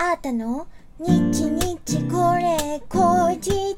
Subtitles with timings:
[0.00, 0.68] あーたの？
[1.00, 3.74] 日日これ後日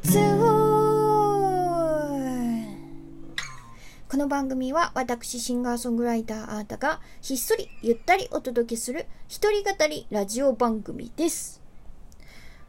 [4.06, 11.62] この番組は私シンガーソングライターあーたがひっそりゆったりお届けする一人語りラジオ番組です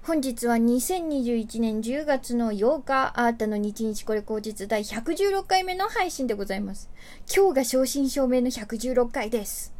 [0.03, 6.89] 本日は2021年10月の8日、アータの日日これ後日第116回目の配信でございます。
[7.27, 9.73] 今日が正真正銘の116回です。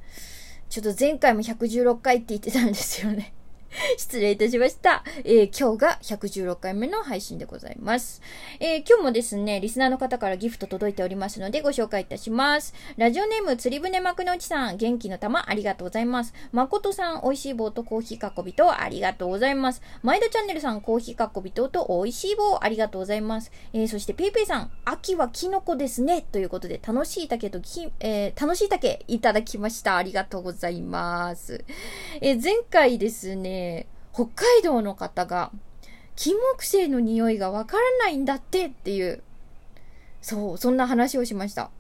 [0.70, 3.34] ちょっと前回も116回って言ってたんですよね。
[3.98, 5.04] 失礼いたしました。
[5.23, 8.22] えー、今日が116回目の配信でございます。
[8.59, 12.73] えー、今日もですね、リスナーの方からギフト届いておりますのでご紹介いたします。
[12.98, 16.34] ラジオネーム釣り船幕の内さん、元気の玉ありがとうございます。
[16.52, 19.81] 誠さん、美味しい棒とコーヒーかっこびとありがとうございます。
[20.03, 23.52] 前田チャンネルさん、コーヒーかっこびとと美味しい棒ありがとうございます。
[23.73, 26.22] えー、そしてペイペイさん、秋はキノコですね。
[26.22, 29.95] ということで、楽しい竹とき、え、楽しい竹いただきました。
[29.95, 31.64] ありがとうございます。
[32.20, 35.52] え、前回ですね、え北海道の方が、
[36.16, 39.23] 金木犀の匂いがわからないんだってっていう、
[40.22, 41.72] そう、そんな話をしました。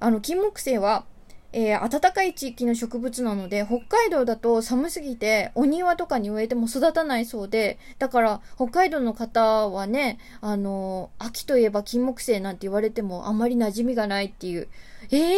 [0.00, 1.04] あの、金木犀は、
[1.52, 14.68] えー、暖かい地域の植物なので、北海道だと寒すぎて、お庭とかに植えても育たないそうで、だから、北海道の方はね、あのー、秋といえば金木犀なんて言われてもあまり馴染みがないっていう。
[15.10, 15.28] えー、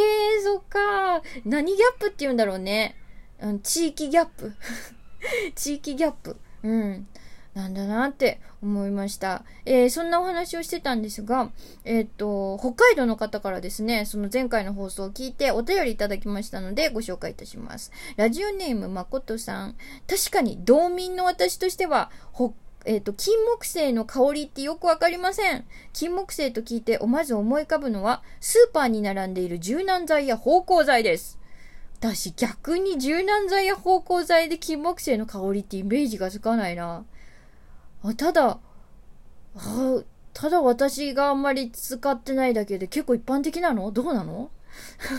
[0.43, 2.97] そっか何ギャップって言うんだろうね。
[3.41, 4.53] うん、地域ギャップ。
[5.55, 6.37] 地域ギャップ。
[6.63, 7.07] うん。
[7.55, 9.45] なんだなって思いました。
[9.65, 11.51] えー、そんなお話をしてたんですが、
[11.85, 17.91] えっ、と、北海道の方からですね、その前回の放送を聞いてお便りいただきましたのでご紹介いたします。
[18.17, 19.77] ラジオネームまことさん。
[20.07, 22.53] 確かに道民の私としては、北
[22.87, 25.65] えっ、ー、と、金木犀の香りってよくわかりません。
[25.93, 31.40] 金木犀と聞いて、まず思い浮かぶのは、スーパーに並んでいる柔軟剤や芳香剤です。
[32.01, 37.05] 私逆に柔軟剤や芳香剤で金木犀の香りってイメージがつかないな。
[38.03, 38.59] あただ、
[39.55, 43.91] あただ私があんまり使ってないだけで結構一般的なの？
[43.91, 44.51] どうなの？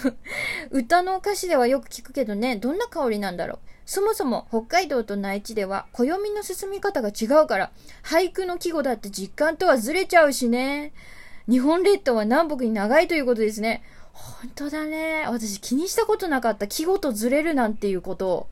[0.71, 3.59] 歌の歌詞ではよく聞くけどね、どんな香りなんだろう？
[3.85, 7.71] そもそも北海道と内地では暦の進み方が違うから、
[8.03, 10.93] 俳句の季語だって実感とはずれちゃうしね。
[11.47, 13.83] 日本列島は南北に長いということですね。
[14.13, 15.25] 本当だね。
[15.27, 16.67] 私気にしたことなかった。
[16.67, 18.47] 季語とずれるなんていうこと。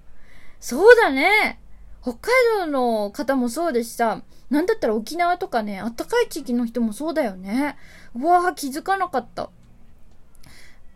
[0.59, 1.59] そうだね。
[2.01, 4.21] 北海道の方もそうでした。
[4.49, 7.77] なんだったら沖縄とかね、あったかい地域の人もそうだよね。
[8.15, 9.49] うわぁ、気づかなかった。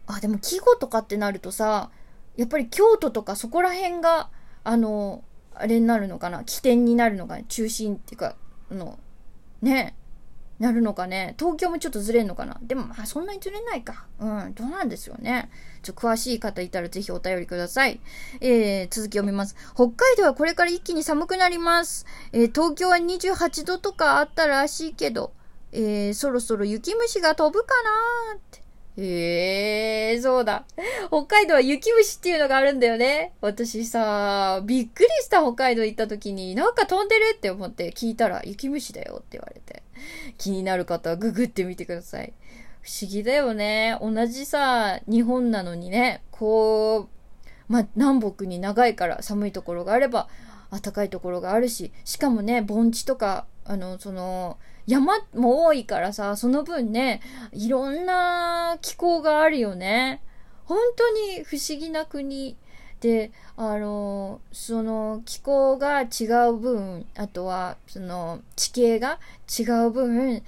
[0.07, 1.91] あ、でも季語とかってなるとさ、
[2.35, 4.29] やっぱり京都とかそこら辺が、
[4.63, 8.35] あの、あれになるのかな起点になるのかな中心っていうか、
[8.71, 8.97] あの、
[9.61, 9.95] ね。
[10.63, 11.35] なるのかね？
[11.37, 12.57] 東京もちょっとずれんのかな？
[12.61, 14.05] でもまあそんなにずれないか。
[14.17, 15.51] うん、どうなんですよね。
[15.81, 17.99] ちょ、詳しい方いたらぜひお便りください。
[18.39, 19.55] えー、続き読みます。
[19.75, 22.05] 北海道はこれから一気に寒くなります。
[22.31, 25.33] えー、東京は28度とかあったらしいけど、
[25.73, 28.62] えー、そろそろ雪虫が飛ぶかなーって。
[28.97, 30.65] へえー、そうだ。
[31.07, 33.33] 北海道は雪虫っていうのがあるんだよね。
[33.41, 39.83] 私さ、びっくりした北海道行った時に、なんか飛んでるって思って聞いたら、雪虫だよって言われて。
[40.37, 42.33] 気になる方はググってみてください。
[42.81, 43.97] 不思議だよね。
[44.01, 50.27] 同じさ、日本なのにね、こう、ま南北に長いから寒いところがあれば、
[50.69, 57.21] 暖かいところがあるし、しかもね、盆地とか、あの、その、山も多いからさ、その分ね、
[57.51, 60.21] いろんな気候があるよね。
[60.65, 62.57] 本当に不思議な国。
[62.99, 69.19] で、あの、その気候が違う分、あとは、その地形が
[69.59, 70.41] 違う分、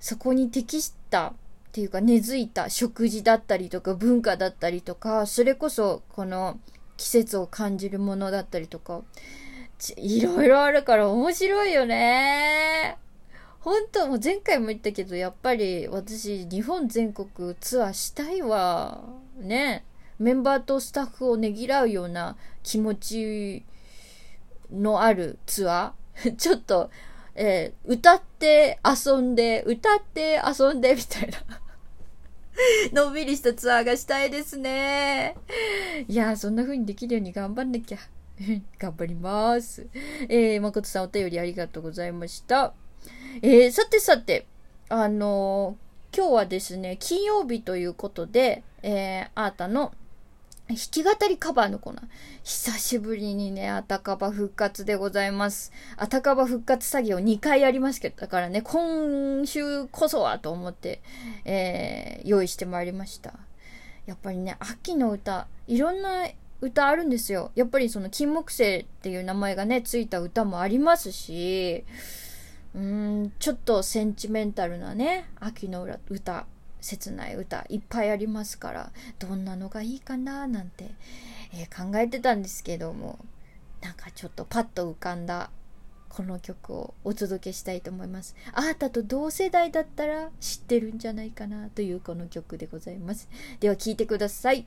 [0.00, 1.32] そこに適したっ
[1.72, 6.58] ていうか根付いた食事だったりとか文化だったりとか、それこそこの
[6.96, 9.02] 季節を感じるものだったりとか、
[9.96, 12.98] いろいろあるから面白いよね。
[13.60, 19.02] 本当もう前回も言ったけど、やっぱり私、日本全国ツアーしたいわ。
[19.36, 19.84] ね。
[20.18, 23.64] メンバーとスタッフをねぎらうような気持ち
[24.72, 26.90] のあるツアー ちょっと、
[27.36, 31.60] えー、歌って遊んで、歌って遊んでみたいな
[33.04, 35.36] のんびりしたツアーがしたいですね。
[36.08, 37.98] いやそんな風にできるように頑張んなきゃ。
[38.78, 39.86] 頑張ります。
[40.28, 42.74] えー、誠さんお便りありがとうございました。
[43.42, 44.46] えー、さてさて、
[44.88, 49.92] あのー、今日はですね、金曜日ということで、えー、あーたの
[50.68, 52.04] 弾き語りカバーのコーナー。
[52.44, 55.72] 久しぶりにね、あたかば復活でございます。
[55.96, 61.00] あたかば復活作業2回やりますけど、だからね、今週こそはと思って、
[61.46, 63.32] えー、用意してまいりました。
[64.04, 66.28] やっぱりね、秋の歌、いろんな
[66.60, 67.50] 歌あるんですよ。
[67.54, 71.84] やっぱりその金木犀っていう名前がね、ついた歌もありますし、
[72.74, 76.46] うーん、ちょっとセンチメンタルなね、秋の歌、
[76.80, 80.90] 切ない歌いっぱいありますから、どんなのがいいかななんて、
[81.52, 83.18] えー、考えてたんですけども、
[83.80, 85.50] なんかちょっとパッと浮かんだ
[86.08, 88.34] この曲をお届けしたいと思います。
[88.52, 93.28] あなたと同世代だったら知ってるんじゃないかなというこの曲でございます。
[93.60, 94.66] では聴いてください。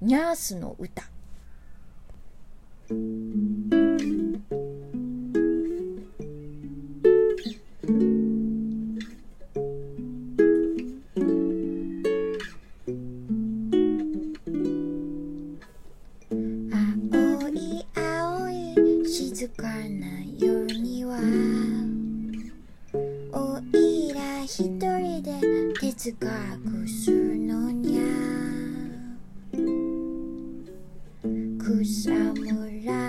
[0.00, 1.04] ニャースの歌。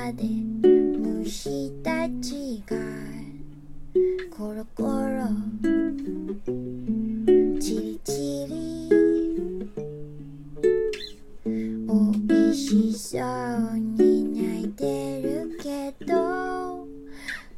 [0.07, 2.77] むらで虫たちが
[4.35, 5.27] コロコロ
[7.59, 8.89] チリチリ
[11.89, 12.13] お
[12.51, 16.85] いしそうに泣いてるけど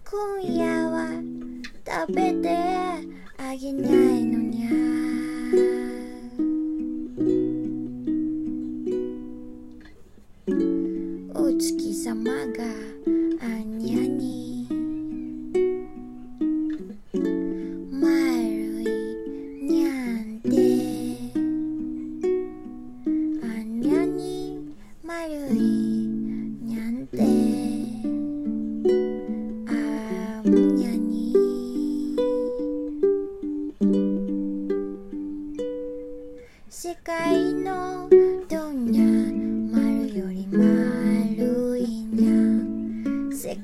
[0.09, 1.09] 今夜は
[1.85, 2.57] 食べて
[3.37, 4.98] あげないのにゃ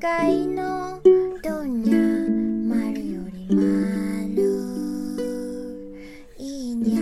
[0.06, 1.02] 界の
[1.42, 1.98] どんにゃ
[2.70, 4.38] 丸より丸
[6.38, 7.02] いいにゃ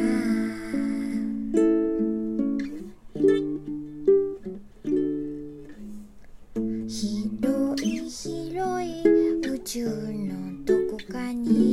[7.27, 9.03] 広い広い
[9.49, 11.72] 宇宙のどこかに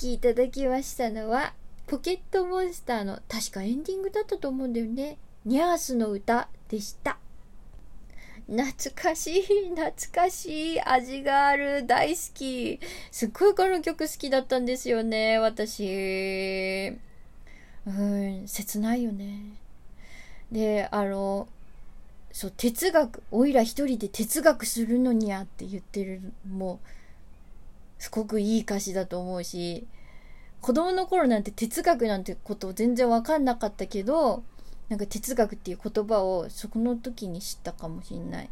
[0.00, 1.52] きいただきましたのは、
[1.86, 5.18] ポケットモンスターの確かエンディングだったと思うんだよね。
[5.44, 7.18] ニャースの歌でした。
[8.48, 12.80] 懐かしい、懐かしい、味がある、大好き。
[13.12, 16.96] すっごいこの曲好きだったんですよね、私。
[17.86, 19.42] うん、切ないよね。
[20.50, 21.46] で、あの、
[22.32, 26.88] そう、哲学、おいら一人で哲学するのにゃって言ってる、もう、
[28.00, 29.86] すごくいい歌詞だと思うし、
[30.62, 34.42] 子供の頃なんて哲学なんてこと全然わかんなかったけど、
[34.88, 38.50] なんか哲学っていう言葉をそこの時に知ったかもしんない。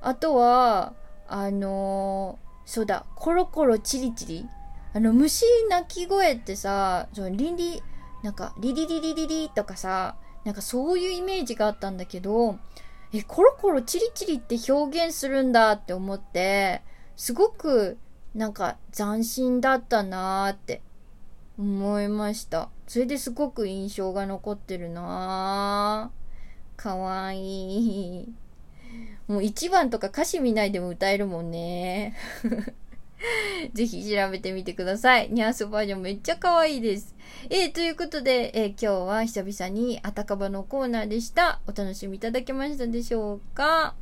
[0.00, 0.94] あとは、
[1.26, 4.48] あのー、そうだ、コロコロチリチリ。
[4.94, 7.82] あの、虫鳴き声ってさ、そのリリ、
[8.22, 12.56] なんか、リリリリリリとかさ、なんかそういうイメージがあったんだけど、
[13.12, 16.82] え、コロコロチリチリって表現するんだって思って、
[17.16, 17.98] すごく
[18.34, 20.82] なんか斬新だったなーって
[21.58, 22.68] 思いました。
[22.86, 27.38] それですごく印象が残ってるなーかわい
[28.20, 28.34] い。
[29.26, 32.14] もう1番とか歌詞見ないでも歌えるもんね。
[33.72, 35.30] ぜひ調べてみてください。
[35.30, 37.16] ニャースバージョンめっちゃ可愛いです。
[37.48, 41.60] えー、ということで、えー、今日は久々にあたかばのコーナーでした。
[41.66, 43.94] お楽しみいただけましたでしょうか？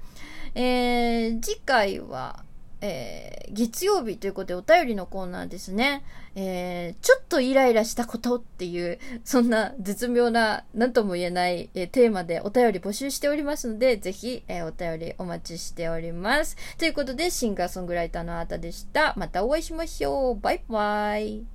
[0.56, 2.44] えー、次回は、
[2.86, 6.04] えー、月曜日ということでお便りのコーナーですね。
[6.34, 16.56] えー、ちょっとイライラしたことっていう、そんな絶妙な、何とも言えない、えー、テーマでお便り募集しておりますので、ぜひ、え、お便りお待ちしております。
[16.76, 19.14] ということで、シンガーソングライターのあーたでした。
[19.16, 20.40] またお会いしましょう。
[20.40, 21.53] バイバイ。